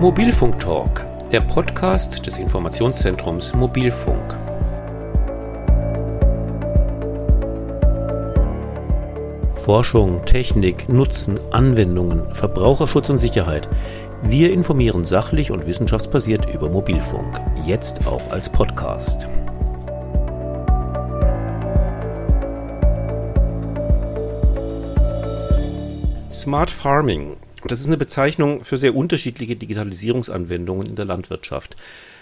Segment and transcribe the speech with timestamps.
[0.00, 4.36] Mobilfunk Talk, der Podcast des Informationszentrums Mobilfunk.
[9.54, 13.68] Forschung, Technik, Nutzen, Anwendungen, Verbraucherschutz und Sicherheit.
[14.22, 19.26] Wir informieren sachlich und wissenschaftsbasiert über Mobilfunk, jetzt auch als Podcast.
[26.30, 27.36] Smart Farming
[27.66, 31.76] das ist eine Bezeichnung für sehr unterschiedliche Digitalisierungsanwendungen in der Landwirtschaft.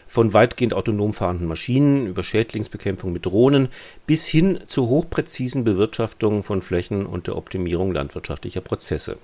[0.08, 3.68] Von weitgehend autonom fahrenden Maschinen über Schädlingsbekämpfung mit Drohnen
[4.06, 9.18] bis hin zur hochpräzisen Bewirtschaftung von Flächen und der Optimierung landwirtschaftlicher Prozesse.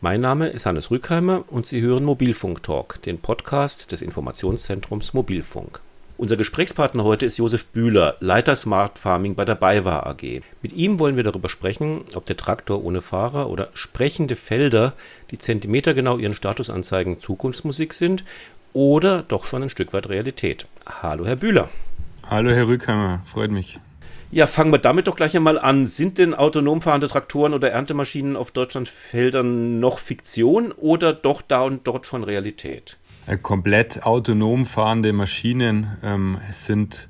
[0.00, 5.80] Mein Name ist Hannes Rückheimer und Sie hören Mobilfunk Talk, den Podcast des Informationszentrums Mobilfunk.
[6.16, 10.42] Unser Gesprächspartner heute ist Josef Bühler, Leiter Smart Farming bei der BayWa AG.
[10.62, 14.92] Mit ihm wollen wir darüber sprechen, ob der Traktor ohne Fahrer oder sprechende Felder,
[15.32, 18.24] die zentimetergenau ihren Status anzeigen, Zukunftsmusik sind
[18.72, 20.66] oder doch schon ein Stück weit Realität.
[20.86, 21.68] Hallo, Herr Bühler.
[22.30, 23.80] Hallo, Herr Rückheimer, freut mich.
[24.30, 25.84] Ja, fangen wir damit doch gleich einmal an.
[25.84, 31.88] Sind denn autonom fahrende Traktoren oder Erntemaschinen auf Deutschlandfeldern noch Fiktion oder doch da und
[31.88, 32.98] dort schon Realität?
[33.26, 37.08] Äh, komplett autonom fahrende Maschinen ähm, sind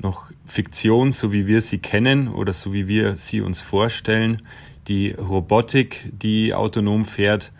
[0.00, 4.42] noch Fiktion, so wie wir sie kennen oder so wie wir sie uns vorstellen.
[4.88, 7.52] Die Robotik, die autonom fährt,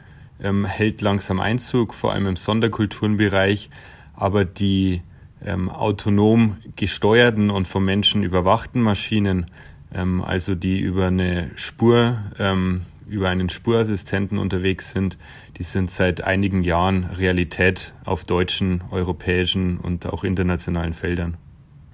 [0.42, 3.70] ähm, hält langsam Einzug, vor allem im Sonderkulturenbereich.
[4.14, 5.02] Aber die
[5.44, 9.46] ähm, autonom gesteuerten und vom Menschen überwachten Maschinen,
[9.94, 15.16] ähm, also die über eine Spur ähm, über einen Spurassistenten unterwegs sind,
[15.58, 21.36] die sind seit einigen Jahren Realität auf deutschen, europäischen und auch internationalen Feldern.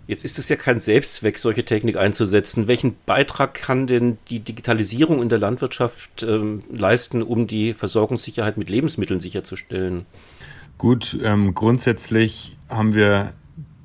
[0.07, 2.67] Jetzt ist es ja kein Selbstzweck, solche Technik einzusetzen.
[2.67, 8.69] Welchen Beitrag kann denn die Digitalisierung in der Landwirtschaft ähm, leisten, um die Versorgungssicherheit mit
[8.69, 10.07] Lebensmitteln sicherzustellen?
[10.77, 13.33] Gut, ähm, grundsätzlich haben wir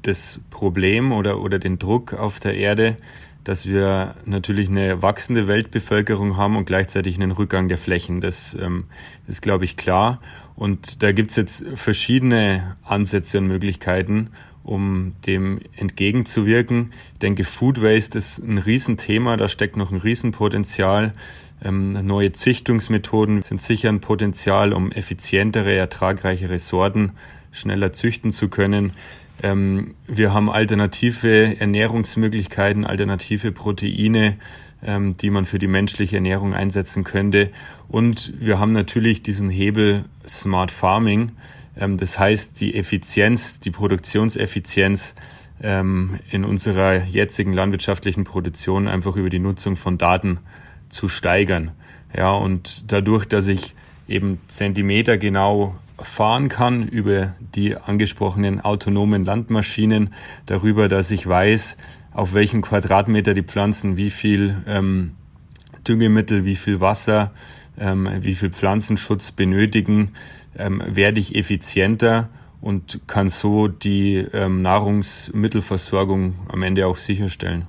[0.01, 2.97] das Problem oder, oder den Druck auf der Erde,
[3.47, 8.19] dass wir natürlich eine wachsende Weltbevölkerung haben und gleichzeitig einen Rückgang der Flächen.
[8.19, 8.85] Das ähm,
[9.25, 10.19] ist, glaube ich, klar.
[10.57, 14.31] Und da gibt es jetzt verschiedene Ansätze und Möglichkeiten,
[14.63, 16.91] um dem entgegenzuwirken.
[17.13, 21.13] Ich denke, Food Waste ist ein Riesenthema, da steckt noch ein Riesenpotenzial.
[21.63, 27.13] Ähm, neue Züchtungsmethoden sind sicher ein Potenzial, um effizientere, ertragreichere Sorten
[27.53, 28.91] schneller züchten zu können.
[29.43, 34.37] Ähm, wir haben alternative Ernährungsmöglichkeiten, alternative Proteine,
[34.83, 37.51] ähm, die man für die menschliche Ernährung einsetzen könnte.
[37.87, 41.31] Und wir haben natürlich diesen Hebel Smart Farming.
[41.79, 45.15] Ähm, das heißt, die Effizienz, die Produktionseffizienz
[45.61, 50.39] ähm, in unserer jetzigen landwirtschaftlichen Produktion einfach über die Nutzung von Daten
[50.89, 51.71] zu steigern.
[52.15, 53.75] Ja, und dadurch, dass ich
[54.07, 60.13] eben Zentimeter genau fahren kann über die angesprochenen autonomen Landmaschinen,
[60.45, 61.77] darüber, dass ich weiß,
[62.11, 65.11] auf welchem Quadratmeter die Pflanzen wie viel ähm,
[65.87, 67.31] Düngemittel, wie viel Wasser,
[67.79, 70.13] ähm, wie viel Pflanzenschutz benötigen,
[70.57, 72.29] ähm, werde ich effizienter
[72.61, 77.67] und kann so die ähm, Nahrungsmittelversorgung am Ende auch sicherstellen.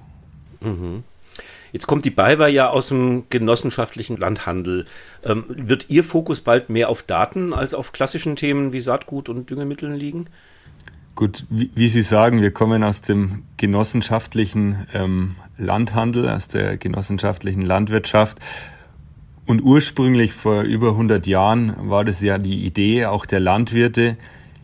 [0.60, 1.04] Mhm.
[1.72, 4.86] Jetzt kommt die BayWa ja aus dem genossenschaftlichen Landhandel.
[5.24, 9.50] Ähm, wird Ihr Fokus bald mehr auf Daten als auf klassischen Themen wie Saatgut und
[9.50, 10.26] Düngemitteln liegen?
[11.14, 17.62] Gut, wie, wie Sie sagen, wir kommen aus dem genossenschaftlichen ähm, Landhandel, aus der genossenschaftlichen
[17.62, 18.38] Landwirtschaft.
[19.44, 24.16] Und ursprünglich vor über 100 Jahren war das ja die Idee auch der Landwirte,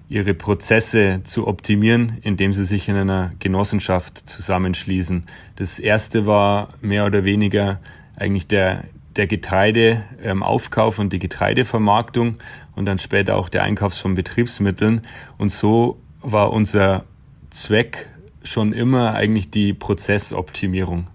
[0.09, 5.25] ihre Prozesse zu optimieren, indem sie sich in einer Genossenschaft zusammenschließen.
[5.57, 7.81] Das erste war mehr oder weniger
[8.17, 8.85] eigentlich der,
[9.17, 12.37] der Getreideaufkauf ähm, und die Getreidevermarktung
[12.77, 15.03] und dann später auch der Einkauf von Betriebsmitteln.
[15.39, 17.05] Und so war unser
[17.51, 18.09] Zweck
[18.43, 21.07] schon immer eigentlich die Prozessoptimierung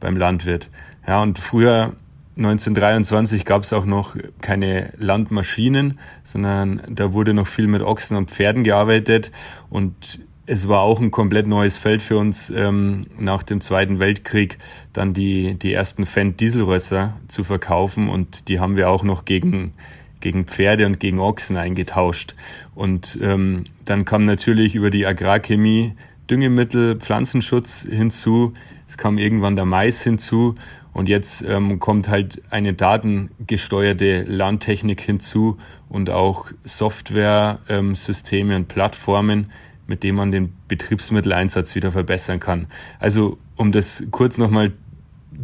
[0.00, 0.70] beim Landwirt.
[1.06, 1.96] Ja, und früher
[2.38, 8.30] 1923 gab es auch noch keine Landmaschinen, sondern da wurde noch viel mit Ochsen und
[8.30, 9.32] Pferden gearbeitet.
[9.70, 14.58] Und es war auch ein komplett neues Feld für uns ähm, nach dem Zweiten Weltkrieg,
[14.92, 18.08] dann die, die ersten Fendt Dieselrösser zu verkaufen.
[18.08, 19.72] Und die haben wir auch noch gegen,
[20.20, 22.36] gegen Pferde und gegen Ochsen eingetauscht.
[22.76, 25.94] Und ähm, dann kam natürlich über die Agrarchemie
[26.30, 28.54] Düngemittel, Pflanzenschutz hinzu,
[28.86, 30.54] es kam irgendwann der Mais hinzu
[30.98, 35.56] und jetzt ähm, kommt halt eine datengesteuerte Landtechnik hinzu
[35.88, 39.52] und auch Software-Systeme ähm, und Plattformen,
[39.86, 42.66] mit denen man den Betriebsmitteleinsatz wieder verbessern kann.
[42.98, 44.72] Also um das kurz nochmal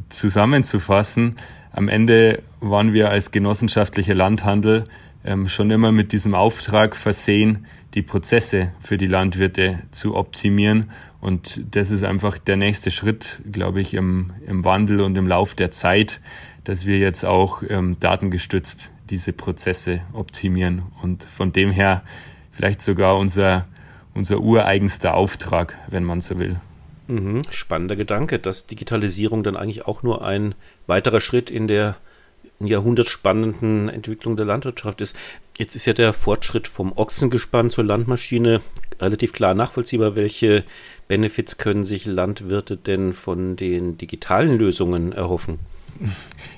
[0.09, 1.37] zusammenzufassen,
[1.71, 4.83] am Ende waren wir als genossenschaftlicher Landhandel
[5.25, 10.91] ähm, schon immer mit diesem Auftrag versehen, die Prozesse für die Landwirte zu optimieren.
[11.25, 15.55] Und das ist einfach der nächste Schritt, glaube ich, im, im Wandel und im Lauf
[15.55, 16.21] der Zeit,
[16.65, 20.83] dass wir jetzt auch ähm, datengestützt diese Prozesse optimieren.
[21.01, 22.03] Und von dem her
[22.53, 23.67] vielleicht sogar unser,
[24.13, 26.57] unser ureigenster Auftrag, wenn man so will.
[27.07, 30.55] Mhm, spannender Gedanke, dass Digitalisierung dann eigentlich auch nur ein
[30.87, 31.97] weiterer Schritt in der
[32.61, 35.17] jahrhundertspannenden Entwicklung der Landwirtschaft ist.
[35.57, 38.61] Jetzt ist ja der Fortschritt vom Ochsengespann zur Landmaschine
[39.01, 40.17] relativ klar nachvollziehbar.
[40.17, 40.65] Welche
[41.09, 45.59] Benefits können sich Landwirte denn von den digitalen Lösungen erhoffen?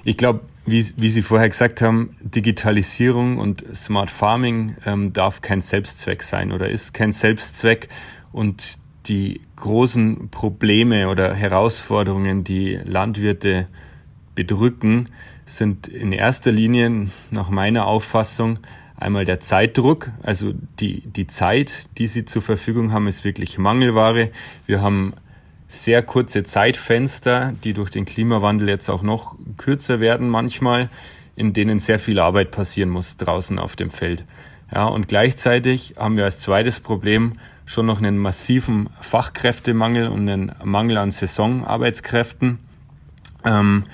[0.05, 5.61] Ich glaube, wie, wie, Sie vorher gesagt haben, Digitalisierung und Smart Farming ähm, darf kein
[5.61, 7.89] Selbstzweck sein oder ist kein Selbstzweck.
[8.33, 13.67] Und die großen Probleme oder Herausforderungen, die Landwirte
[14.35, 15.09] bedrücken,
[15.45, 18.59] sind in erster Linie nach meiner Auffassung
[18.97, 24.31] einmal der Zeitdruck, also die, die Zeit, die sie zur Verfügung haben, ist wirklich Mangelware.
[24.67, 25.15] Wir haben
[25.69, 30.89] sehr kurze Zeitfenster, die durch den Klimawandel jetzt auch noch kürzer werden manchmal,
[31.35, 34.25] in denen sehr viel Arbeit passieren muss draußen auf dem Feld.
[34.73, 37.35] Ja, und gleichzeitig haben wir als zweites Problem
[37.67, 42.59] schon noch einen massiven Fachkräftemangel und einen Mangel an Saisonarbeitskräften.
[43.45, 43.85] Ähm,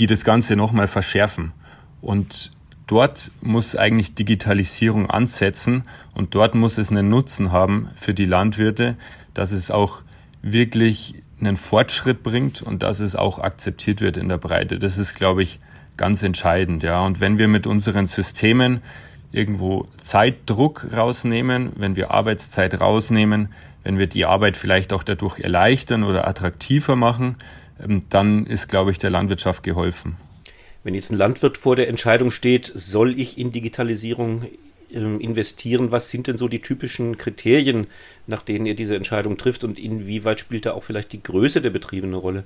[0.00, 1.52] die das Ganze nochmal verschärfen.
[2.00, 2.52] Und
[2.90, 8.96] dort muss eigentlich Digitalisierung ansetzen und dort muss es einen Nutzen haben für die Landwirte,
[9.32, 10.02] dass es auch
[10.42, 14.80] wirklich einen Fortschritt bringt und dass es auch akzeptiert wird in der Breite.
[14.80, 15.60] Das ist, glaube ich,
[15.96, 16.82] ganz entscheidend.
[16.82, 17.06] Ja.
[17.06, 18.82] Und wenn wir mit unseren Systemen
[19.30, 23.50] irgendwo Zeitdruck rausnehmen, wenn wir Arbeitszeit rausnehmen,
[23.84, 27.36] wenn wir die Arbeit vielleicht auch dadurch erleichtern oder attraktiver machen,
[27.80, 30.16] ähm, dann ist, glaube ich, der Landwirtschaft geholfen.
[30.82, 34.46] Wenn jetzt ein Landwirt vor der Entscheidung steht, soll ich in Digitalisierung
[34.92, 37.86] ähm, investieren, was sind denn so die typischen Kriterien,
[38.26, 41.70] nach denen er diese Entscheidung trifft und inwieweit spielt da auch vielleicht die Größe der
[41.70, 42.44] Betriebe eine Rolle?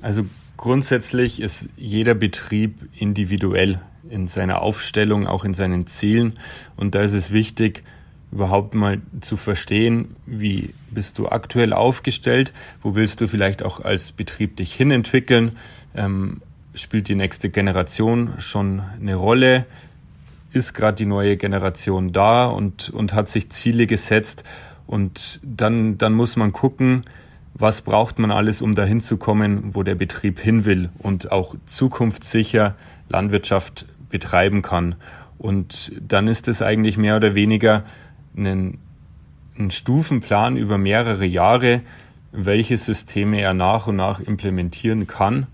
[0.00, 0.24] Also
[0.56, 6.38] grundsätzlich ist jeder Betrieb individuell in seiner Aufstellung, auch in seinen Zielen.
[6.76, 7.82] Und da ist es wichtig,
[8.30, 12.52] überhaupt mal zu verstehen, wie bist du aktuell aufgestellt,
[12.82, 15.56] wo willst du vielleicht auch als Betrieb dich hinentwickeln,
[15.94, 16.42] ähm,
[16.80, 19.66] spielt die nächste Generation schon eine Rolle,
[20.52, 24.44] ist gerade die neue Generation da und, und hat sich Ziele gesetzt
[24.86, 27.02] und dann, dann muss man gucken,
[27.54, 31.54] was braucht man alles, um dahin zu kommen, wo der Betrieb hin will und auch
[31.66, 32.74] zukunftssicher
[33.10, 34.94] Landwirtschaft betreiben kann.
[35.38, 37.84] Und dann ist es eigentlich mehr oder weniger
[38.36, 38.78] einen,
[39.58, 41.82] einen Stufenplan über mehrere Jahre,
[42.32, 45.46] welche Systeme er nach und nach implementieren kann,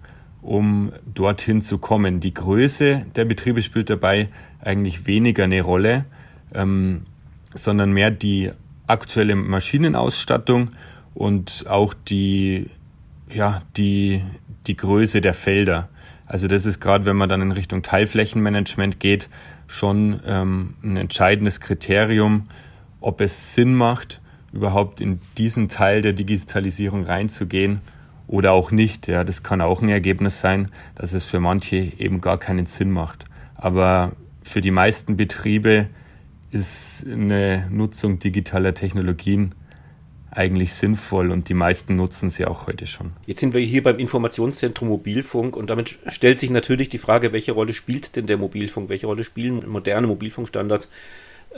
[0.44, 2.20] um dorthin zu kommen.
[2.20, 4.28] Die Größe der Betriebe spielt dabei
[4.60, 6.04] eigentlich weniger eine Rolle,
[6.52, 7.02] ähm,
[7.54, 8.50] sondern mehr die
[8.86, 10.68] aktuelle Maschinenausstattung
[11.14, 12.68] und auch die,
[13.32, 14.22] ja, die,
[14.66, 15.88] die Größe der Felder.
[16.26, 19.30] Also das ist gerade, wenn man dann in Richtung Teilflächenmanagement geht,
[19.66, 22.48] schon ähm, ein entscheidendes Kriterium,
[23.00, 24.20] ob es Sinn macht,
[24.52, 27.80] überhaupt in diesen Teil der Digitalisierung reinzugehen
[28.34, 29.06] oder auch nicht.
[29.06, 32.90] Ja, das kann auch ein Ergebnis sein, dass es für manche eben gar keinen Sinn
[32.90, 33.26] macht.
[33.54, 34.12] Aber
[34.42, 35.86] für die meisten Betriebe
[36.50, 39.54] ist eine Nutzung digitaler Technologien
[40.32, 43.12] eigentlich sinnvoll und die meisten nutzen sie auch heute schon.
[43.24, 47.52] Jetzt sind wir hier beim Informationszentrum Mobilfunk und damit stellt sich natürlich die Frage, welche
[47.52, 50.90] Rolle spielt denn der Mobilfunk, welche Rolle spielen moderne Mobilfunkstandards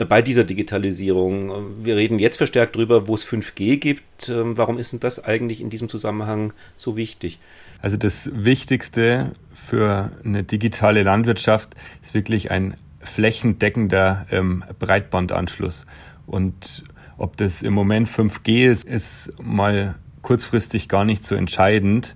[0.04, 1.84] bei dieser Digitalisierung.
[1.84, 4.28] Wir reden jetzt verstärkt darüber, wo es 5G gibt.
[4.28, 7.38] Ähm, warum ist denn das eigentlich in diesem Zusammenhang so wichtig?
[7.80, 15.86] Also das Wichtigste für eine digitale Landwirtschaft ist wirklich ein flächendeckender ähm, Breitbandanschluss.
[16.26, 16.84] Und
[17.16, 22.14] ob das im Moment 5G ist, ist mal kurzfristig gar nicht so entscheidend.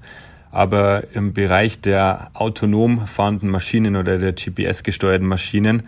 [0.51, 5.85] Aber im Bereich der autonom fahrenden Maschinen oder der GPS-gesteuerten Maschinen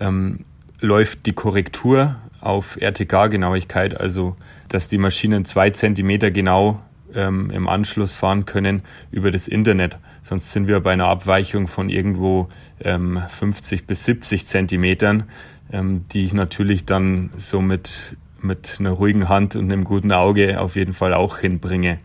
[0.00, 0.38] ähm,
[0.80, 4.36] läuft die Korrektur auf RTK-Genauigkeit, also
[4.68, 6.80] dass die Maschinen zwei Zentimeter genau
[7.14, 9.98] ähm, im Anschluss fahren können über das Internet.
[10.22, 12.48] Sonst sind wir bei einer Abweichung von irgendwo
[12.80, 15.24] ähm, 50 bis 70 Zentimetern,
[15.72, 20.60] ähm, die ich natürlich dann so mit, mit einer ruhigen Hand und einem guten Auge
[20.60, 21.98] auf jeden Fall auch hinbringe.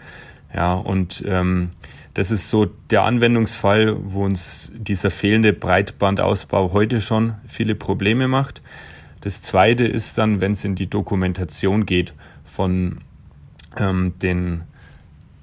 [0.54, 1.72] Ja, und ähm,
[2.14, 8.62] das ist so der Anwendungsfall, wo uns dieser fehlende Breitbandausbau heute schon viele Probleme macht.
[9.22, 12.14] Das zweite ist dann, wenn es in die Dokumentation geht
[12.46, 13.00] von
[13.78, 14.64] ähm, den,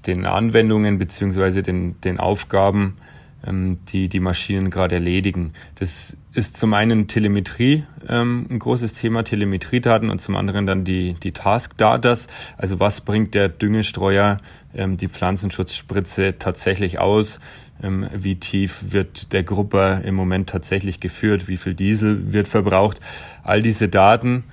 [0.07, 2.99] den Anwendungen beziehungsweise den, den Aufgaben,
[3.47, 5.52] die die Maschinen gerade erledigen.
[5.76, 11.14] Das ist zum einen Telemetrie ähm, ein großes Thema, Telemetriedaten und zum anderen dann die,
[11.14, 12.28] die Task-Datas.
[12.59, 14.37] Also was bringt der Düngestreuer,
[14.75, 17.40] ähm, die Pflanzenschutzspritze tatsächlich aus?
[17.82, 21.49] Ähm, wie tief wird der Grupper im Moment tatsächlich geführt?
[21.49, 23.00] Wie viel Diesel wird verbraucht?
[23.42, 24.44] All diese Daten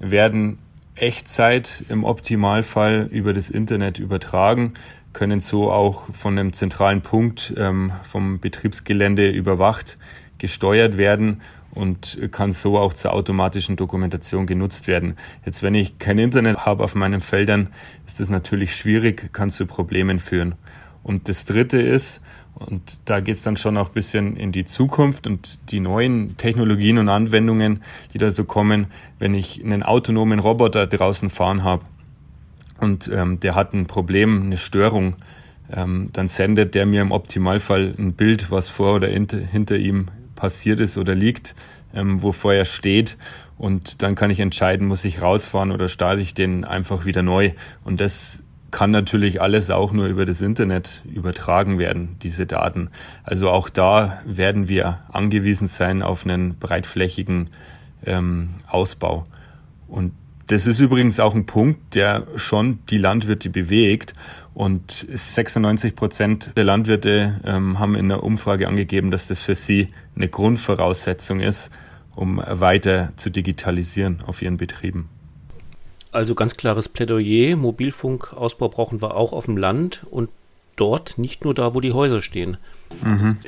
[0.00, 0.58] werden
[0.96, 4.74] Echtzeit im Optimalfall über das Internet übertragen
[5.14, 9.96] können so auch von einem zentralen Punkt ähm, vom Betriebsgelände überwacht,
[10.36, 11.40] gesteuert werden
[11.70, 15.16] und kann so auch zur automatischen Dokumentation genutzt werden.
[15.46, 17.68] Jetzt, wenn ich kein Internet habe auf meinen Feldern,
[18.06, 20.54] ist das natürlich schwierig, kann zu Problemen führen.
[21.02, 22.22] Und das Dritte ist,
[22.54, 26.36] und da geht es dann schon auch ein bisschen in die Zukunft und die neuen
[26.36, 28.86] Technologien und Anwendungen, die da so kommen,
[29.18, 31.84] wenn ich einen autonomen Roboter draußen fahren habe,
[32.84, 35.16] und ähm, der hat ein Problem, eine Störung,
[35.72, 40.80] ähm, dann sendet der mir im Optimalfall ein Bild, was vor oder hinter, ihm passiert
[40.80, 41.54] ist oder liegt,
[41.94, 43.16] ähm, wovor er steht.
[43.56, 47.52] Und dann kann ich entscheiden, muss ich rausfahren oder starte ich den einfach wieder neu.
[47.84, 52.90] Und das kann natürlich alles auch nur über das Internet übertragen werden, diese Daten.
[53.22, 57.50] Also auch da werden wir angewiesen sein auf einen breitflächigen
[58.04, 59.24] ähm, Ausbau.
[59.86, 60.12] Und
[60.46, 64.12] das ist übrigens auch ein Punkt, der schon die Landwirte bewegt.
[64.52, 69.88] Und 96 Prozent der Landwirte ähm, haben in der Umfrage angegeben, dass das für sie
[70.14, 71.70] eine Grundvoraussetzung ist,
[72.14, 75.08] um weiter zu digitalisieren auf ihren Betrieben.
[76.12, 77.56] Also ganz klares Plädoyer.
[77.56, 80.30] Mobilfunkausbau brauchen wir auch auf dem Land und
[80.76, 82.56] dort, nicht nur da, wo die Häuser stehen.
[83.02, 83.38] Mhm.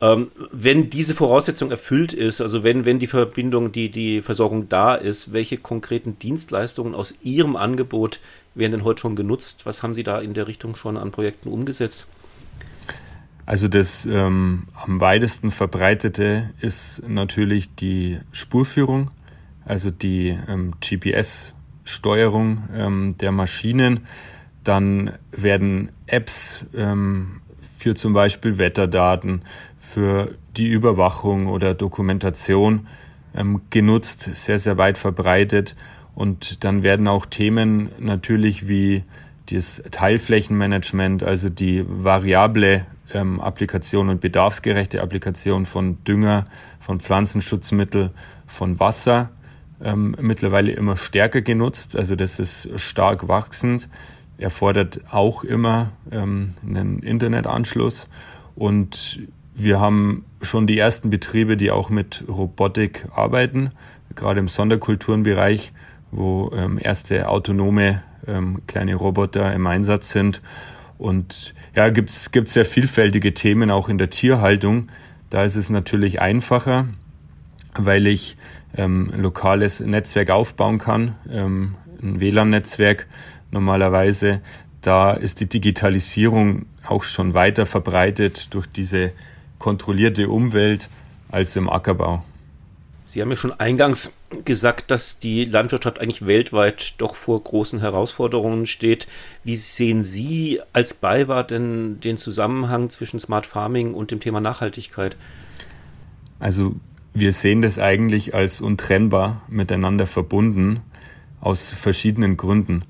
[0.00, 4.94] Ähm, wenn diese Voraussetzung erfüllt ist, also wenn, wenn die Verbindung, die, die Versorgung da
[4.94, 8.20] ist, welche konkreten Dienstleistungen aus Ihrem Angebot
[8.54, 9.64] werden denn heute schon genutzt?
[9.64, 12.08] Was haben Sie da in der Richtung schon an Projekten umgesetzt?
[13.46, 19.12] Also das ähm, am weitesten verbreitete ist natürlich die Spurführung,
[19.64, 24.00] also die ähm, GPS-Steuerung ähm, der Maschinen.
[24.64, 27.40] Dann werden Apps ähm,
[27.78, 29.42] für zum Beispiel Wetterdaten,
[29.86, 32.88] für die Überwachung oder Dokumentation
[33.36, 35.76] ähm, genutzt, sehr, sehr weit verbreitet.
[36.16, 39.04] Und dann werden auch Themen natürlich wie
[39.48, 46.44] das Teilflächenmanagement, also die variable ähm, Applikation und bedarfsgerechte Applikation von Dünger,
[46.80, 48.10] von Pflanzenschutzmittel,
[48.48, 49.30] von Wasser
[49.80, 51.94] ähm, mittlerweile immer stärker genutzt.
[51.94, 53.88] Also das ist stark wachsend,
[54.36, 58.08] erfordert auch immer ähm, einen Internetanschluss
[58.56, 59.20] und
[59.56, 63.70] wir haben schon die ersten Betriebe, die auch mit Robotik arbeiten,
[64.14, 65.72] gerade im Sonderkulturenbereich,
[66.10, 70.42] wo ähm, erste autonome ähm, kleine Roboter im Einsatz sind.
[70.98, 74.88] Und ja, gibt es sehr vielfältige Themen auch in der Tierhaltung.
[75.30, 76.86] Da ist es natürlich einfacher,
[77.74, 78.36] weil ich
[78.76, 83.06] ähm, ein lokales Netzwerk aufbauen kann, ähm, ein WLAN-Netzwerk
[83.50, 84.40] normalerweise.
[84.82, 89.12] Da ist die Digitalisierung auch schon weiter verbreitet durch diese
[89.58, 90.88] kontrollierte Umwelt
[91.30, 92.24] als im Ackerbau.
[93.04, 98.66] Sie haben ja schon eingangs gesagt, dass die Landwirtschaft eigentlich weltweit doch vor großen Herausforderungen
[98.66, 99.06] steht.
[99.44, 105.16] Wie sehen Sie als Beiwart denn den Zusammenhang zwischen Smart Farming und dem Thema Nachhaltigkeit?
[106.40, 106.74] Also
[107.14, 110.80] wir sehen das eigentlich als untrennbar miteinander verbunden
[111.40, 112.82] aus verschiedenen Gründen.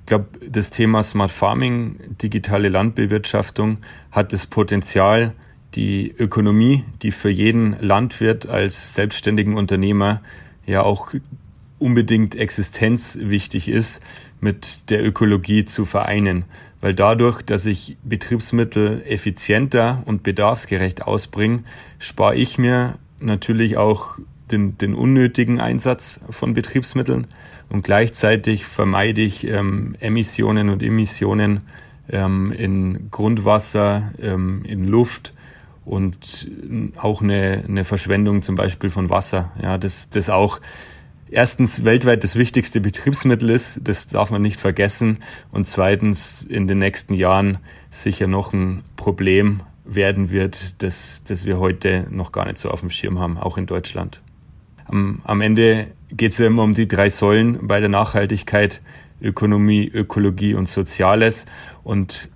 [0.00, 3.78] Ich glaube, das Thema Smart Farming, digitale Landbewirtschaftung
[4.10, 5.32] hat das Potenzial,
[5.74, 10.20] die Ökonomie, die für jeden Landwirt als selbstständigen Unternehmer
[10.66, 11.12] ja auch
[11.78, 14.02] unbedingt existenzwichtig ist,
[14.40, 16.44] mit der Ökologie zu vereinen.
[16.80, 21.60] Weil dadurch, dass ich Betriebsmittel effizienter und bedarfsgerecht ausbringe,
[21.98, 24.18] spare ich mir natürlich auch
[24.50, 27.26] den, den unnötigen Einsatz von Betriebsmitteln
[27.68, 31.62] und gleichzeitig vermeide ich ähm, Emissionen und Emissionen
[32.10, 35.32] ähm, in Grundwasser, ähm, in Luft
[35.90, 36.48] und
[36.96, 39.50] auch eine, eine Verschwendung zum Beispiel von Wasser.
[39.60, 40.60] Ja, das, das auch
[41.28, 45.18] erstens weltweit das wichtigste Betriebsmittel ist, das darf man nicht vergessen.
[45.50, 47.58] Und zweitens in den nächsten Jahren
[47.90, 52.80] sicher noch ein Problem werden wird, das, das wir heute noch gar nicht so auf
[52.80, 54.20] dem Schirm haben, auch in Deutschland.
[54.84, 58.80] Am, am Ende geht es ja immer um die drei Säulen bei der Nachhaltigkeit,
[59.20, 61.46] Ökonomie, Ökologie und Soziales.
[61.82, 62.30] Und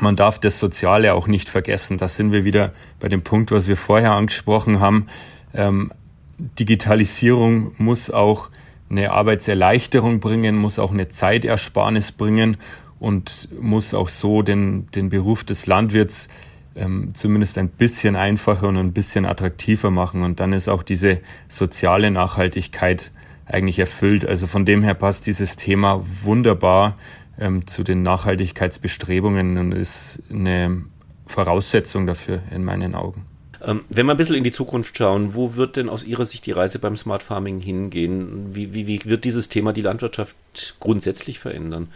[0.00, 1.98] man darf das Soziale auch nicht vergessen.
[1.98, 5.06] Da sind wir wieder bei dem Punkt, was wir vorher angesprochen haben.
[5.54, 5.92] Ähm,
[6.38, 8.48] Digitalisierung muss auch
[8.90, 12.56] eine Arbeitserleichterung bringen, muss auch eine Zeitersparnis bringen
[12.98, 16.28] und muss auch so den, den Beruf des Landwirts
[16.74, 20.22] ähm, zumindest ein bisschen einfacher und ein bisschen attraktiver machen.
[20.22, 23.10] Und dann ist auch diese soziale Nachhaltigkeit
[23.46, 24.24] eigentlich erfüllt.
[24.24, 26.96] Also von dem her passt dieses Thema wunderbar
[27.42, 30.84] ähm, zu den Nachhaltigkeitsbestrebungen und ist eine
[31.26, 33.26] Voraussetzung dafür in meinen Augen.
[33.64, 36.46] Ähm, wenn wir ein bisschen in die Zukunft schauen, wo wird denn aus Ihrer Sicht
[36.46, 38.54] die Reise beim Smart Farming hingehen?
[38.54, 40.36] Wie, wie, wie wird dieses Thema die Landwirtschaft
[40.80, 41.88] grundsätzlich verändern?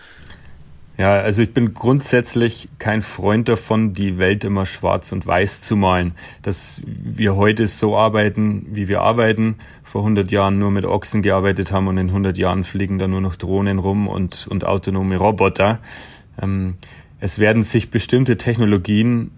[0.98, 5.76] Ja, also ich bin grundsätzlich kein Freund davon, die Welt immer schwarz und weiß zu
[5.76, 6.14] malen.
[6.40, 11.70] Dass wir heute so arbeiten, wie wir arbeiten, vor 100 Jahren nur mit Ochsen gearbeitet
[11.70, 15.80] haben und in 100 Jahren fliegen da nur noch Drohnen rum und, und autonome Roboter.
[16.40, 16.76] Ähm,
[17.20, 19.32] es werden sich bestimmte Technologien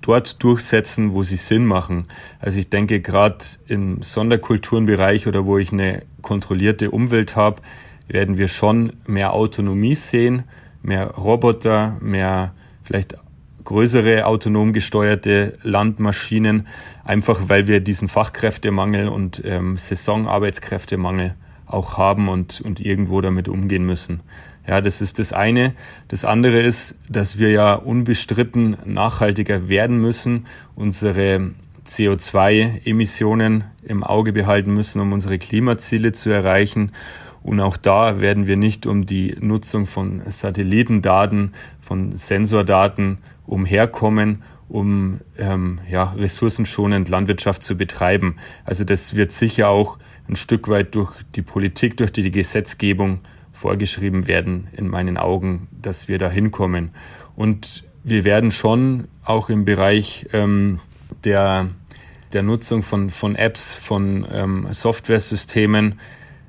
[0.00, 2.04] dort durchsetzen, wo sie Sinn machen.
[2.40, 7.60] Also ich denke gerade im Sonderkulturenbereich oder wo ich eine kontrollierte Umwelt habe,
[8.08, 10.44] werden wir schon mehr Autonomie sehen,
[10.84, 13.16] mehr Roboter, mehr vielleicht
[13.64, 16.66] größere autonom gesteuerte Landmaschinen,
[17.04, 21.34] einfach weil wir diesen Fachkräftemangel und ähm, Saisonarbeitskräftemangel
[21.66, 24.20] auch haben und, und irgendwo damit umgehen müssen.
[24.66, 25.74] Ja, das ist das eine.
[26.08, 31.52] Das andere ist, dass wir ja unbestritten nachhaltiger werden müssen, unsere
[31.86, 36.92] CO2-Emissionen im Auge behalten müssen, um unsere Klimaziele zu erreichen.
[37.44, 45.20] Und auch da werden wir nicht um die Nutzung von Satellitendaten, von Sensordaten umherkommen, um
[45.38, 48.36] ähm, ja, ressourcenschonend Landwirtschaft zu betreiben.
[48.64, 53.20] Also das wird sicher auch ein Stück weit durch die Politik, durch die Gesetzgebung
[53.52, 56.92] vorgeschrieben werden, in meinen Augen, dass wir da hinkommen.
[57.36, 60.80] Und wir werden schon auch im Bereich ähm,
[61.24, 61.68] der,
[62.32, 66.00] der Nutzung von, von Apps, von ähm, Softwaresystemen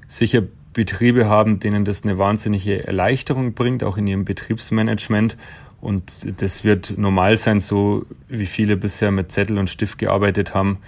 [0.08, 0.44] sicher
[0.76, 5.38] Betriebe haben, denen das eine wahnsinnige Erleichterung bringt, auch in ihrem Betriebsmanagement.
[5.80, 10.80] Und das wird normal sein, so wie viele bisher mit Zettel und Stift gearbeitet haben,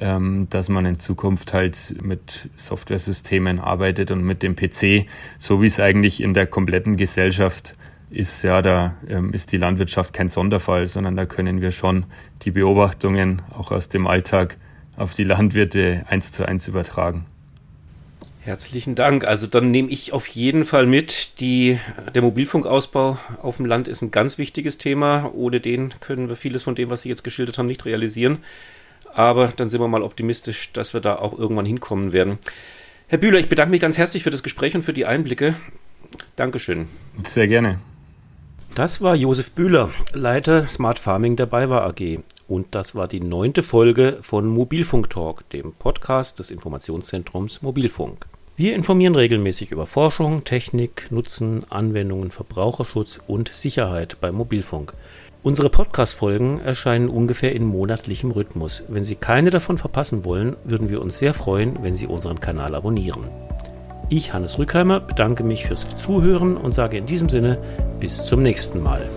[0.00, 5.06] ähm, dass man in Zukunft halt mit Softwaresystemen arbeitet und mit dem PC,
[5.38, 7.74] so wie es eigentlich in der kompletten Gesellschaft
[8.10, 8.42] ist.
[8.44, 12.06] Ja, da ähm, ist die Landwirtschaft kein Sonderfall, sondern da können wir schon
[12.42, 14.56] die Beobachtungen auch aus dem Alltag
[14.96, 17.26] auf die Landwirte eins zu eins übertragen.
[18.44, 19.24] Herzlichen Dank.
[19.24, 21.78] Also dann nehme ich auf jeden Fall mit, die,
[22.12, 25.30] der Mobilfunkausbau auf dem Land ist ein ganz wichtiges Thema.
[25.32, 28.38] Ohne den können wir vieles von dem, was Sie jetzt geschildert haben, nicht realisieren.
[29.14, 32.38] Aber dann sind wir mal optimistisch, dass wir da auch irgendwann hinkommen werden.
[33.06, 35.54] Herr Bühler, ich bedanke mich ganz herzlich für das Gespräch und für die Einblicke.
[36.34, 36.88] Dankeschön.
[37.24, 37.78] Sehr gerne.
[38.74, 42.18] Das war Josef Bühler, Leiter Smart Farming der BayWa AG.
[42.52, 48.26] Und das war die neunte Folge von Mobilfunk Talk, dem Podcast des Informationszentrums Mobilfunk.
[48.56, 54.92] Wir informieren regelmäßig über Forschung, Technik, Nutzen, Anwendungen, Verbraucherschutz und Sicherheit beim Mobilfunk.
[55.42, 58.84] Unsere Podcast-Folgen erscheinen ungefähr in monatlichem Rhythmus.
[58.88, 62.74] Wenn Sie keine davon verpassen wollen, würden wir uns sehr freuen, wenn Sie unseren Kanal
[62.74, 63.28] abonnieren.
[64.10, 67.56] Ich, Hannes Rückheimer, bedanke mich fürs Zuhören und sage in diesem Sinne
[67.98, 69.08] bis zum nächsten Mal.